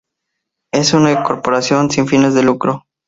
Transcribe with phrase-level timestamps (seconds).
[0.73, 2.87] Es una corporación sin fines de lucro.